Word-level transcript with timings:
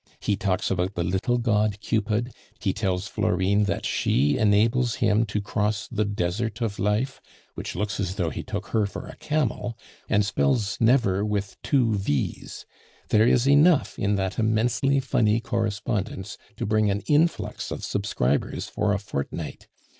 He 0.19 0.35
talks 0.35 0.71
about 0.71 0.95
the 0.95 1.03
'little 1.03 1.37
god 1.37 1.79
Cupid,' 1.79 2.31
he 2.59 2.73
tells 2.73 3.05
Florine 3.07 3.65
that 3.65 3.85
she 3.85 4.35
enables 4.35 4.95
him 4.95 5.27
to 5.27 5.39
cross 5.41 5.87
the 5.89 6.05
desert 6.05 6.59
of 6.59 6.79
life 6.79 7.21
(which 7.53 7.75
looks 7.75 7.99
as 7.99 8.19
if 8.19 8.33
he 8.33 8.41
took 8.41 8.69
her 8.69 8.87
for 8.87 9.05
a 9.05 9.15
camel), 9.17 9.77
and 10.09 10.25
spells 10.25 10.75
'never' 10.81 11.23
with 11.23 11.55
two 11.61 11.93
v's. 11.93 12.65
There 13.09 13.27
is 13.27 13.47
enough 13.47 13.99
in 13.99 14.15
that 14.15 14.39
immensely 14.39 14.99
funny 14.99 15.39
correspondence 15.39 16.39
to 16.57 16.65
bring 16.65 16.89
an 16.89 17.01
influx 17.05 17.69
of 17.69 17.83
subscribers 17.83 18.67
for 18.67 18.93
a 18.93 18.97
fortnight. 18.97 19.67